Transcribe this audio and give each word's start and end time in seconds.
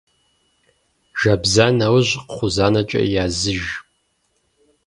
Жэбза 1.19 1.67
нэужь 1.77 2.13
кхъузанэкӀэ 2.31 3.01
языж. 3.23 3.63